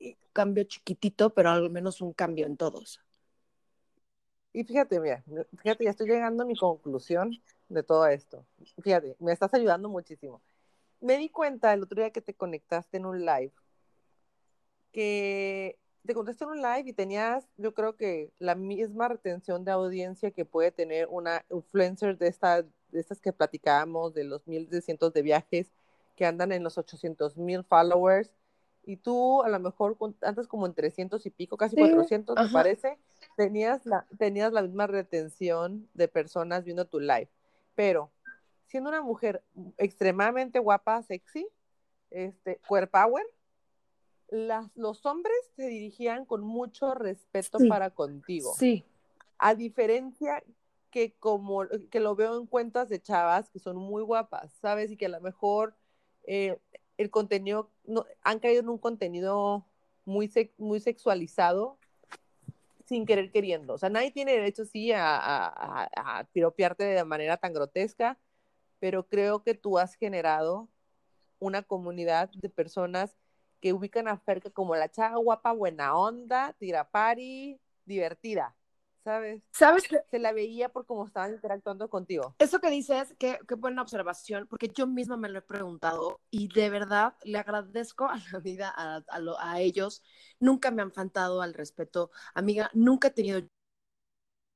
[0.00, 3.00] un cambio chiquitito, pero al menos un cambio en todos.
[4.52, 5.22] Y fíjate, mira,
[5.58, 7.30] fíjate, ya estoy llegando a mi conclusión
[7.68, 8.44] de todo esto.
[8.82, 10.42] Fíjate, me estás ayudando muchísimo.
[11.00, 13.52] Me di cuenta el otro día que te conectaste en un live,
[14.92, 19.70] que te conectaste en un live y tenías, yo creo que la misma retención de
[19.70, 25.12] audiencia que puede tener una influencer de esta de estas que platicábamos, de los 1200
[25.12, 25.72] de viajes
[26.16, 28.30] que andan en los 800 mil followers,
[28.84, 32.98] y tú a lo mejor antes como en 300 y pico, casi 400, me parece,
[33.36, 37.28] tenías la, tenías la misma retención de personas viendo tu live.
[37.74, 38.10] Pero
[38.66, 39.42] siendo una mujer
[39.76, 41.46] extremadamente guapa, sexy,
[42.10, 43.24] este, core power,
[44.28, 48.54] las, los hombres te dirigían con mucho respeto para contigo.
[48.56, 48.84] Sí.
[49.38, 50.42] A diferencia
[50.90, 54.90] que como que lo veo en cuentas de chavas que son muy guapas, ¿sabes?
[54.90, 55.76] Y que a lo mejor
[56.24, 56.58] eh,
[56.96, 59.66] el contenido, no, han caído en un contenido
[60.04, 61.78] muy, muy sexualizado
[62.84, 63.74] sin querer queriendo.
[63.74, 68.18] O sea, nadie tiene derecho, sí, a, a, a, tiropearte de manera tan grotesca,
[68.80, 70.68] pero creo que tú has generado
[71.38, 73.16] una comunidad de personas
[73.60, 78.56] que ubican a Ferca como la chava guapa, buena onda, tirapari, divertida.
[79.04, 79.42] ¿Sabes?
[79.52, 82.34] ¿Sabes que Se la veía por cómo estaban interactuando contigo.
[82.38, 86.48] Eso que dices, qué, qué buena observación, porque yo misma me lo he preguntado y
[86.48, 90.02] de verdad le agradezco a la vida, a, a lo- a ellos.
[90.38, 92.10] Nunca me han faltado al respeto.
[92.34, 93.40] Amiga, nunca he tenido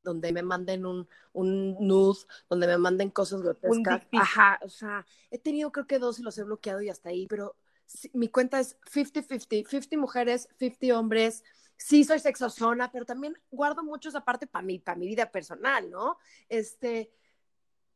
[0.02, 2.18] donde me manden un, un nude,
[2.50, 4.02] donde me manden cosas grotescas.
[4.12, 7.26] Ajá, o sea, he tenido creo que dos y los he bloqueado y hasta ahí,
[7.26, 11.42] pero sí, mi cuenta es 50-50, 50 mujeres, 50 hombres.
[11.77, 15.91] Sí, soy sexosona, pero también guardo mucho esa parte para mi, para mi vida personal,
[15.91, 16.19] ¿no?
[16.49, 17.11] Este,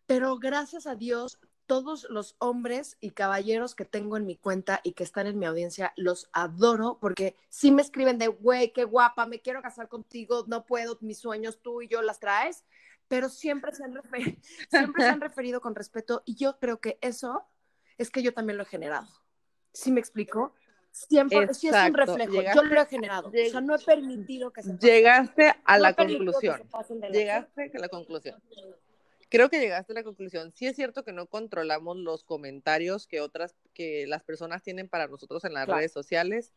[0.07, 4.93] pero gracias a Dios, todos los hombres y caballeros que tengo en mi cuenta y
[4.93, 9.27] que están en mi audiencia, los adoro porque sí me escriben de, güey, qué guapa,
[9.27, 12.65] me quiero casar contigo, no puedo, mis sueños tú y yo las traes,
[13.07, 14.39] pero siempre se han, refer-
[14.71, 17.47] siempre se han referido con respeto y yo creo que eso
[17.99, 19.09] es que yo también lo he generado.
[19.73, 20.55] ¿Sí me explico?
[21.07, 23.79] Siempre, sí es un reflejo, llegaste- yo lo he generado, o lleg- sea, no he
[23.79, 26.61] permitido que se Llegaste a la conclusión.
[27.13, 28.43] Llegaste a la conclusión.
[29.31, 30.53] Creo que llegaste a la conclusión.
[30.53, 35.07] Sí es cierto que no controlamos los comentarios que otras, que las personas tienen para
[35.07, 35.79] nosotros en las Claro.
[35.79, 36.53] redes sociales,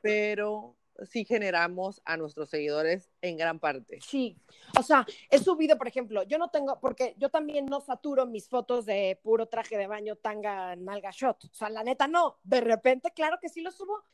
[0.00, 0.74] pero
[1.06, 4.00] sí generamos a nuestros seguidores en gran parte.
[4.00, 4.36] Sí,
[4.78, 8.48] o sea, he subido, por ejemplo, yo no tengo, porque yo también no saturo mis
[8.48, 11.44] fotos de puro traje de baño, tanga, nalga shot.
[11.44, 12.38] O sea, la neta no.
[12.42, 14.04] De repente, claro que sí lo subo.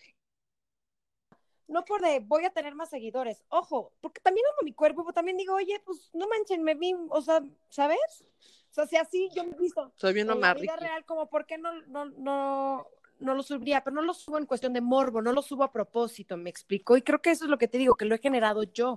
[1.66, 3.44] No por de voy a tener más seguidores.
[3.48, 6.94] Ojo, porque también amo mi cuerpo, pero también digo, oye, pues no manchen, me vi,
[7.08, 8.24] o sea, ¿sabes?
[8.70, 11.30] O sea, si así yo me he visto Soy bien en la vida real, como,
[11.30, 12.86] ¿por qué no, no, no,
[13.24, 13.82] no lo subiría?
[13.82, 16.96] Pero no lo subo en cuestión de morbo, no lo subo a propósito, me explico.
[16.96, 18.90] Y creo que eso es lo que te digo, que lo he generado yo.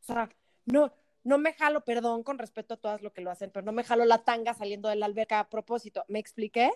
[0.00, 0.28] O sea,
[0.66, 0.92] no,
[1.24, 3.84] no me jalo, perdón, con respeto a todas lo que lo hacen, pero no me
[3.84, 6.04] jalo la tanga saliendo de la alberca a propósito.
[6.08, 6.70] ¿Me expliqué?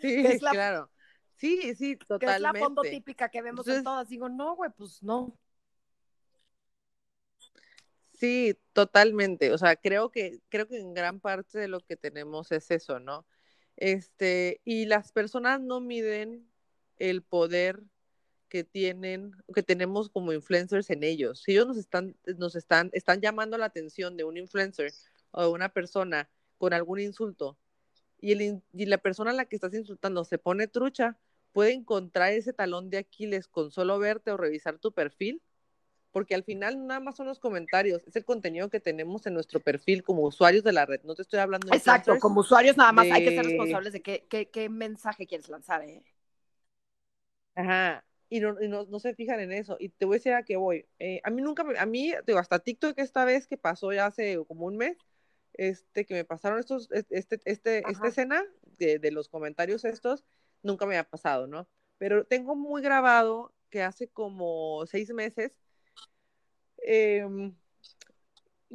[0.00, 0.90] Sí, que es la- claro.
[1.36, 2.60] Sí, sí, Que es la totalmente.
[2.60, 4.08] foto típica que vemos en todas.
[4.08, 5.36] Digo, no, güey, pues no.
[8.12, 9.52] Sí, totalmente.
[9.52, 13.00] O sea, creo que, creo que en gran parte de lo que tenemos es eso,
[13.00, 13.26] ¿no?
[13.76, 16.48] Este, y las personas no miden
[16.98, 17.82] el poder
[18.48, 21.42] que tienen, que tenemos como influencers en ellos.
[21.42, 24.92] Si ellos nos están, nos están, están llamando la atención de un influencer
[25.32, 27.58] o de una persona con algún insulto,
[28.20, 31.18] y, el, y la persona a la que estás insultando se pone trucha,
[31.52, 35.42] puede encontrar ese talón de Aquiles con solo verte o revisar tu perfil
[36.14, 39.58] porque al final nada más son los comentarios, es el contenido que tenemos en nuestro
[39.60, 41.02] perfil como usuarios de la red.
[41.02, 42.22] No te estoy hablando de Exacto, influencers.
[42.22, 45.48] como usuarios nada más hay que ser de- responsables de qué, qué, qué mensaje quieres
[45.48, 46.04] lanzar, ¿eh?
[47.56, 48.04] Ajá.
[48.30, 49.76] Y, no, y no, no se fijan en eso.
[49.80, 50.86] Y te voy a decir a qué voy.
[51.00, 54.38] Eh, a mí nunca, a mí, digo, hasta TikTok esta vez que pasó ya hace
[54.46, 54.96] como un mes,
[55.54, 58.44] este, que me pasaron estos, este, este, esta escena
[58.78, 60.24] de, de los comentarios estos,
[60.62, 61.68] nunca me ha pasado, ¿no?
[61.98, 65.52] Pero tengo muy grabado que hace como seis meses
[66.84, 67.54] em,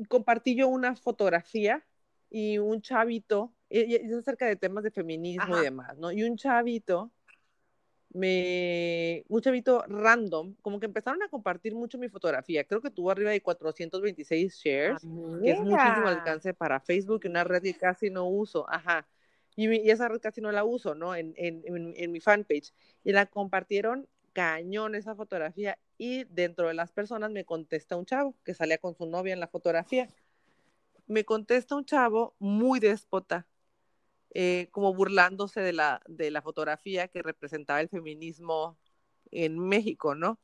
[0.07, 1.85] compartí yo una fotografía
[2.29, 5.61] y un chavito, y, es acerca de temas de feminismo Ajá.
[5.61, 6.11] y demás, ¿no?
[6.11, 7.11] Y un chavito,
[8.11, 12.63] me, un chavito random, como que empezaron a compartir mucho mi fotografía.
[12.63, 15.01] Creo que tuvo arriba de 426 shares,
[15.43, 16.09] que es muchísimo Amiga.
[16.09, 19.07] alcance para Facebook, una red que casi no uso, ajá.
[19.55, 21.15] Y, mi- y esa red casi no la uso, ¿no?
[21.15, 22.73] En, en, en, en mi fanpage.
[23.03, 28.35] Y la compartieron cañón esa fotografía y dentro de las personas me contesta un chavo
[28.43, 30.07] que salía con su novia en la fotografía.
[31.07, 33.47] Me contesta un chavo muy déspota,
[34.33, 38.77] eh, como burlándose de la, de la fotografía que representaba el feminismo
[39.31, 40.39] en México, ¿no?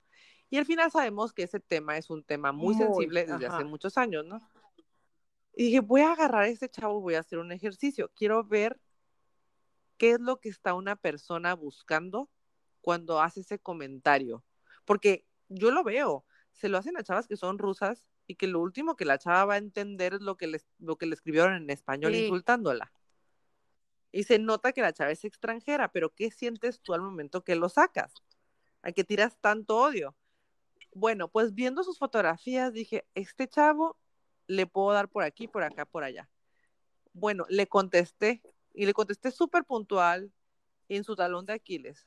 [0.50, 3.58] Y al final sabemos que ese tema es un tema muy, Muy, sensible desde ajá.
[3.58, 4.40] hace muchos años, ¿no?
[5.54, 8.12] Y dije, voy a agarrar a este chavo, voy a hacer un ejercicio.
[8.16, 8.80] Quiero ver
[9.98, 12.30] qué es lo que está una persona buscando
[12.86, 14.44] cuando hace ese comentario.
[14.86, 18.60] Porque yo lo veo, se lo hacen a chavas que son rusas y que lo
[18.60, 21.56] último que la chava va a entender es lo que le, lo que le escribieron
[21.56, 22.26] en español Sí.
[22.26, 22.92] insultándola.
[24.12, 27.56] Y se nota que la chava es extranjera, pero ¿qué sientes tú al momento que
[27.56, 28.14] lo sacas?
[28.84, 30.16] ¿A qué tiras tanto odio?
[30.94, 33.98] Bueno, pues viendo sus fotografías dije, este chavo
[34.46, 36.30] le puedo dar por aquí, por acá, por allá.
[37.14, 38.44] Bueno, le contesté
[38.76, 40.32] y le contesté súper puntual
[40.88, 42.06] en su talón de Aquiles.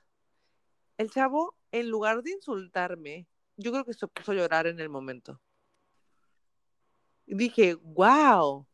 [0.98, 4.88] El chavo, en lugar de insultarme, yo creo que se puso a llorar en el
[4.88, 5.40] momento.
[7.24, 8.66] Y dije, wow.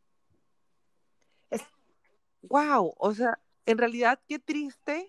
[1.50, 1.66] Es-
[2.42, 2.94] Wow.
[2.98, 5.06] O sea, en realidad, qué triste,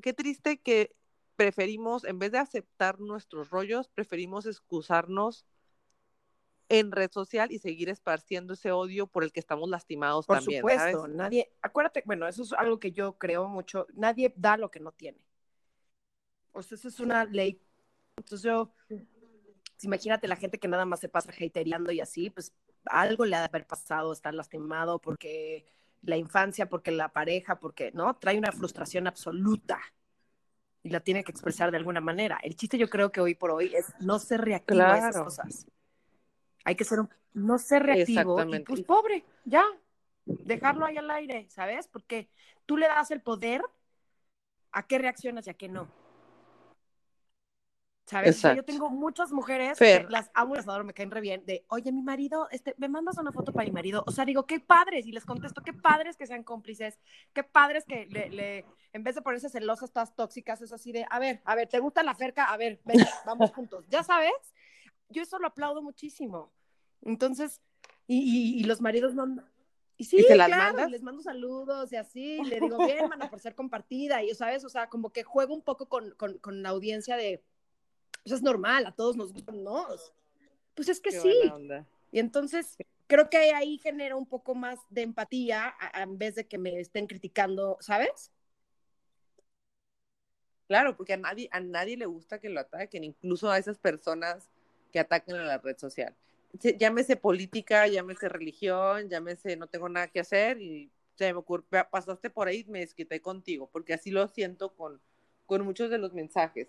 [0.00, 0.94] qué triste que
[1.34, 5.44] preferimos, en vez de aceptar nuestros rollos, preferimos excusarnos
[6.68, 10.60] en red social y seguir esparciendo ese odio por el que estamos lastimados por también.
[10.60, 14.80] supuesto, nadie, acuérdate, bueno, eso es algo que yo creo mucho, nadie da lo que
[14.80, 15.18] no tiene.
[16.52, 17.60] O sea, eso es una ley.
[18.16, 19.02] Entonces yo, pues,
[19.82, 22.52] imagínate la gente que nada más se pasa hatereando y así, pues
[22.84, 25.64] algo le ha de haber pasado, estar lastimado porque
[26.02, 28.16] la infancia, porque la pareja, porque, ¿no?
[28.16, 29.80] Trae una frustración absoluta
[30.82, 32.38] y la tiene que expresar de alguna manera.
[32.42, 35.66] El chiste yo creo que hoy por hoy es no ser reactivo a esas cosas.
[36.64, 39.64] Hay que ser un, no ser reactivo y pues pobre, ya,
[40.24, 41.88] dejarlo ahí al aire, ¿sabes?
[41.88, 42.28] Porque
[42.66, 43.62] tú le das el poder
[44.72, 45.88] a qué reaccionas y a qué no.
[48.04, 48.42] ¿Sabes?
[48.42, 51.92] Yo tengo muchas mujeres que las amo, las adoro, me caen re bien, de, oye,
[51.92, 54.02] mi marido, este, me mandas una foto para mi marido.
[54.06, 56.98] O sea, digo, qué padres, y les contesto, qué padres que sean cómplices,
[57.32, 61.06] qué padres que le, le en vez de ponerse celosas, todas tóxicas, es así de,
[61.10, 62.44] a ver, a ver, ¿te gusta la cerca?
[62.46, 63.86] A ver, ven, vamos juntos.
[63.88, 64.32] Ya sabes,
[65.08, 66.52] yo eso lo aplaudo muchísimo.
[67.02, 67.60] Entonces,
[68.06, 69.42] y, y, los maridos no,
[69.96, 73.54] y sí, las claro, les mando saludos y así, le digo, bien, hermana, por ser
[73.54, 74.64] compartida, y, ¿sabes?
[74.64, 77.42] O sea, como que juego un poco con, con, con la audiencia de,
[78.22, 79.86] pues es normal, a todos nos gustan, ¿no?
[80.74, 81.52] Pues es que sí.
[82.10, 86.58] Y entonces creo que ahí genera un poco más de empatía en vez de que
[86.58, 88.32] me estén criticando, ¿sabes?
[90.68, 94.48] Claro, porque a nadie, a nadie le gusta que lo ataquen, incluso a esas personas
[94.92, 96.14] que atacan en la red social.
[96.78, 102.30] Llámese política, llámese religión, llámese no tengo nada que hacer y se me ocurre, pasaste
[102.30, 105.00] por ahí me desquité contigo, porque así lo siento con,
[105.46, 106.68] con muchos de los mensajes.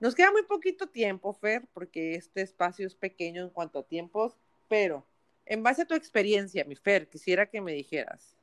[0.00, 4.34] Nos queda muy poquito tiempo, Fer, porque este espacio es pequeño en cuanto a tiempos,
[4.66, 5.06] pero
[5.44, 8.34] en base a tu experiencia, mi Fer, quisiera que me dijeras,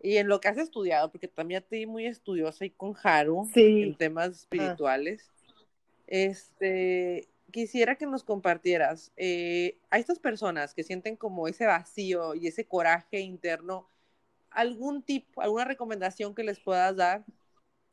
[0.00, 3.94] y en lo que has estudiado, porque también te muy estudiosa y con Haru en
[3.96, 4.32] temas ah.
[4.32, 5.30] espirituales,
[6.06, 12.46] este, quisiera que nos compartieras eh, a estas personas que sienten como ese vacío y
[12.46, 13.88] ese coraje interno,
[14.50, 17.24] algún tipo, alguna recomendación que les puedas dar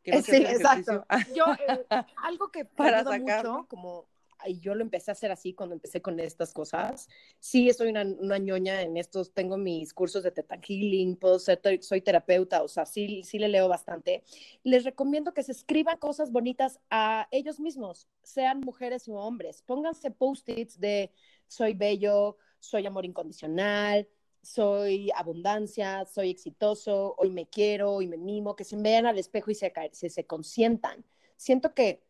[0.06, 1.06] sí, exacto.
[1.36, 1.86] Yo, eh,
[2.24, 4.08] algo que para mucho, como
[4.48, 7.10] y yo lo empecé a hacer así cuando empecé con estas cosas.
[7.40, 11.62] Sí, soy una, una ñoña en estos, tengo mis cursos de Teta Healing, puedo ser,
[11.82, 14.24] soy terapeuta, o sea, sí, sí le leo bastante.
[14.64, 19.62] Les recomiendo que se escriban cosas bonitas a ellos mismos, sean mujeres o hombres.
[19.62, 21.12] Pónganse post-its de
[21.48, 24.08] soy bello, soy amor incondicional,
[24.46, 29.50] soy abundancia, soy exitoso, hoy me quiero, hoy me mimo, que se vean al espejo
[29.52, 31.04] y se, se, se consientan.
[31.36, 32.04] Siento que,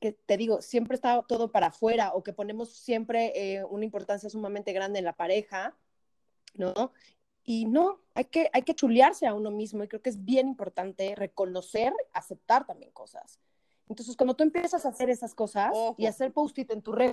[0.00, 4.30] que, te digo, siempre está todo para afuera o que ponemos siempre eh, una importancia
[4.30, 5.76] sumamente grande en la pareja,
[6.54, 6.92] ¿no?
[7.44, 10.48] Y no, hay que, hay que chulearse a uno mismo y creo que es bien
[10.48, 13.38] importante reconocer, aceptar también cosas.
[13.88, 17.12] Entonces, cuando tú empiezas a hacer esas cosas y hacer post-it en tu red,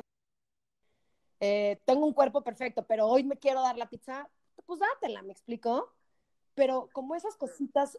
[1.40, 4.30] eh, tengo un cuerpo perfecto, pero hoy me quiero dar la pizza,
[4.66, 5.94] pues dátela, ¿me explico?
[6.56, 7.98] Pero como esas cositas,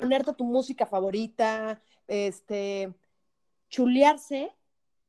[0.00, 2.92] ponerte tu música favorita, este,
[3.68, 4.54] chulearse,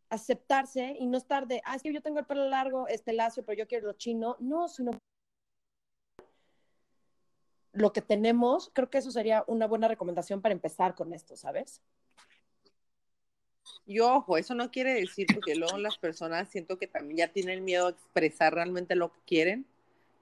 [0.10, 3.44] aceptarse y no estar de, ah, es que yo tengo el pelo largo, este lacio,
[3.46, 4.36] pero yo quiero lo chino.
[4.40, 4.92] No, sino
[7.74, 11.82] lo que tenemos, creo que eso sería una buena recomendación para empezar con esto, ¿sabes?
[13.86, 17.64] Y ojo, eso no quiere decir porque luego las personas siento que también ya tienen
[17.64, 19.66] miedo a expresar realmente lo que quieren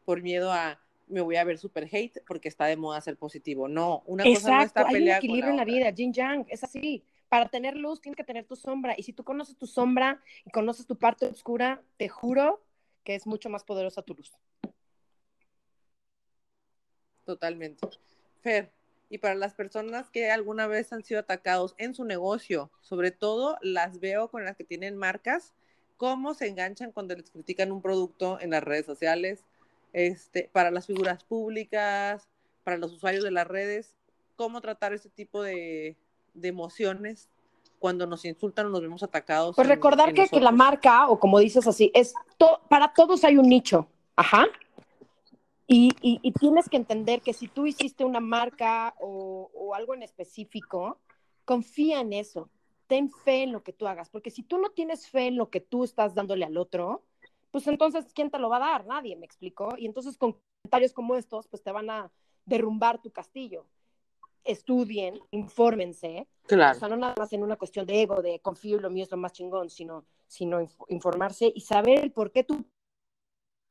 [0.09, 3.67] por miedo a me voy a ver super hate porque está de moda ser positivo.
[3.67, 6.63] No, una cosa no está peleada hay un equilibrio en la vida, yin yang, es
[6.63, 7.03] así.
[7.29, 10.49] Para tener luz tienes que tener tu sombra y si tú conoces tu sombra y
[10.49, 12.65] conoces tu parte oscura, te juro
[13.03, 14.35] que es mucho más poderosa tu luz.
[17.23, 17.87] Totalmente.
[18.41, 18.71] Fer,
[19.11, 23.59] y para las personas que alguna vez han sido atacados en su negocio, sobre todo
[23.61, 25.53] las veo con las que tienen marcas,
[25.97, 29.45] cómo se enganchan cuando les critican un producto en las redes sociales,
[29.93, 32.27] este, para las figuras públicas,
[32.63, 33.95] para los usuarios de las redes,
[34.35, 35.97] cómo tratar ese tipo de,
[36.41, 37.27] emociones
[37.79, 39.55] cuando nos insultan o nos vemos atacados.
[39.55, 42.13] Pues recordar que, la marca, o como dices así, es
[42.69, 44.45] para todos hay un nicho, ajá.
[45.67, 45.91] Y,
[46.39, 50.97] tienes que entender que si tú hiciste una marca o, o algo en específico,
[51.45, 52.49] confía en eso,
[52.87, 55.49] ten fe en lo que tú hagas, porque si tú no tienes fe en lo
[55.49, 57.03] que tú estás dándole al otro,
[57.51, 58.85] pues entonces, ¿quién te lo va a dar?
[58.85, 59.75] Nadie, me explicó.
[59.77, 62.11] Y entonces con comentarios como estos, pues te van a
[62.45, 63.65] derrumbar tu castillo.
[64.43, 66.27] Estudien, infórmense.
[66.47, 66.77] Claro.
[66.77, 69.11] O sea, no nada más en una cuestión de ego, de confío lo mío es
[69.11, 72.65] lo más chingón, sino, sino informarse y saber el por qué tú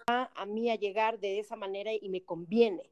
[0.09, 2.91] va a mí a llegar de esa manera y me conviene.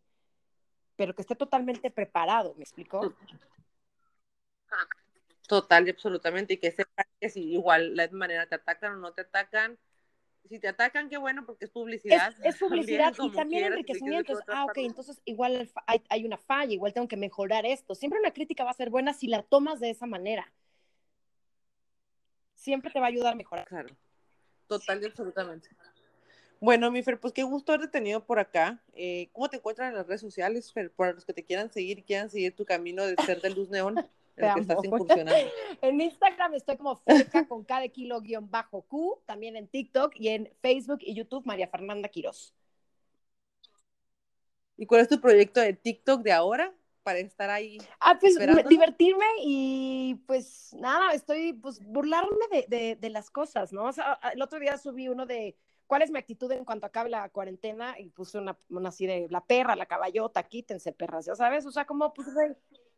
[0.97, 3.14] Pero que esté totalmente preparado, ¿me explicó?
[5.47, 6.55] Total y absolutamente.
[6.55, 9.78] Y que sepa que si igual la manera te atacan o no te atacan,
[10.49, 12.33] si te atacan, qué bueno, porque es publicidad.
[12.43, 14.39] Es, es publicidad y también enriquecimiento.
[14.49, 17.95] Ah, ok, entonces igual hay, hay, una falla, igual tengo que mejorar esto.
[17.95, 20.53] Siempre una crítica va a ser buena si la tomas de esa manera.
[22.55, 23.67] Siempre te va a ayudar a mejorar.
[23.67, 23.95] Claro,
[24.67, 25.69] total y absolutamente.
[26.59, 28.83] Bueno, mi Fer, pues qué gusto haberte tenido por acá.
[28.95, 30.91] Eh, ¿Cómo te encuentran en las redes sociales, Fer?
[30.91, 33.69] Para los que te quieran seguir y quieran seguir tu camino de ser de luz
[33.69, 33.97] neón,
[34.37, 35.32] en el que estás incursionando.
[35.82, 40.28] En Instagram estoy como Ferca con cada kilo guion bajo Q, también en TikTok y
[40.28, 42.55] en Facebook y YouTube María Fernanda Quiroz.
[44.76, 46.74] ¿Y cuál es tu proyecto de TikTok de ahora?
[47.03, 47.78] Para estar ahí.
[48.01, 48.37] Ah, pues
[48.68, 53.84] divertirme y pues nada, estoy pues burlarme de, de, de las cosas, ¿no?
[53.84, 55.57] O sea, el otro día subí uno de
[55.87, 57.99] ¿Cuál es mi actitud en cuanto acabe la cuarentena?
[57.99, 61.70] Y puse una, una así de la perra, la caballota, quítense perras, ya sabes, o
[61.70, 62.28] sea, como pues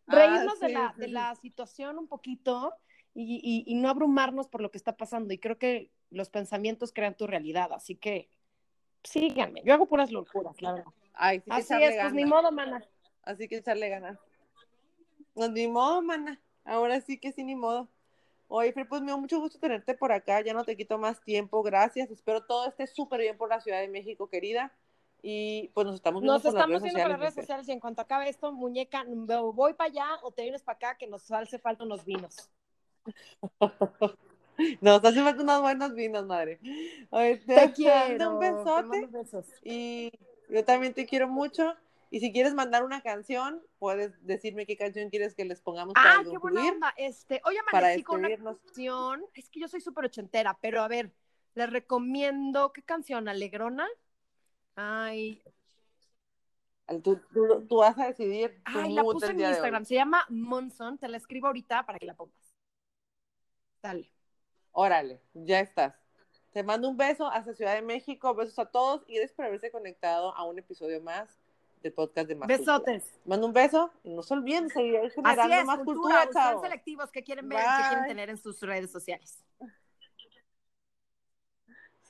[0.08, 2.74] ah, reírnos de, la, de la situación un poquito
[3.14, 5.34] y, y, no abrumarnos por lo que está pasando.
[5.34, 8.28] Y creo que los pensamientos crean tu realidad, así que
[9.02, 9.62] síganme.
[9.64, 10.92] Yo hago puras locuras, la verdad.
[11.14, 12.84] Ay, sí así es, pues ni modo, mana.
[13.22, 14.18] Así que echarle ganas.
[15.34, 16.40] Pues ni modo, mana.
[16.64, 17.88] Ahora sí que sí, ni modo.
[18.46, 21.62] Oye, pues me da mucho gusto tenerte por acá, ya no te quito más tiempo,
[21.62, 22.10] gracias.
[22.10, 24.72] Espero todo esté súper bien por la Ciudad de México, querida.
[25.22, 27.68] Y pues nos estamos viendo, nos por, estamos las viendo por las redes sociales.
[27.68, 29.04] Y en cuanto acabe esto, muñeca,
[29.52, 32.50] voy para allá o te vienes para acá que nos hace falta unos vinos.
[34.80, 36.58] nos hace falta unos buenos vinos, madre.
[37.10, 38.34] te, te quiero.
[38.34, 39.08] Un besote.
[39.62, 40.12] Y
[40.48, 41.74] yo también te quiero mucho.
[42.10, 46.20] Y si quieres mandar una canción, puedes decirme qué canción quieres que les pongamos para
[46.20, 46.94] Ah, qué buena onda.
[46.96, 49.26] Este, hoy amanecí con una canción.
[49.34, 51.12] Es que yo soy súper ochentera, pero a ver,
[51.54, 53.28] les recomiendo, ¿qué canción?
[53.28, 53.86] ¿Alegrona?
[54.80, 55.42] Ay.
[57.02, 57.20] Tú,
[57.68, 58.62] tú, vas a decidir.
[58.64, 59.84] Ay, la puse en Instagram.
[59.84, 60.96] Se llama Monson.
[60.98, 62.54] Te la escribo ahorita para que la pongas.
[63.82, 64.08] Dale.
[64.70, 65.96] Órale, ya estás.
[66.52, 68.32] Te mando un beso hasta Ciudad de México.
[68.36, 71.40] Besos a todos y gracias por haberse conectado a un episodio más
[71.82, 73.18] del podcast de Más Besotes.
[73.24, 77.10] Mando un beso y no se olviden seguir generando Así es, más cultura, cultura selectivos
[77.10, 79.44] que quieren ver, que quieren tener en sus redes sociales.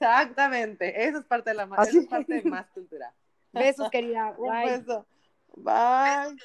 [0.00, 3.12] Exactamente, eso es parte de la más, eso es parte de más cultura.
[3.52, 4.32] Besos, querida.
[4.38, 4.48] Bye.
[4.48, 5.06] Un beso.
[5.56, 6.36] Bye.